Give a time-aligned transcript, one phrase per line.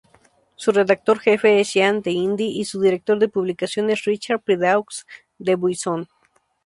[0.55, 6.07] Su redactor jefe es Jean d'Indy, y su director de publicación es Richard Prideaux-Debuisson.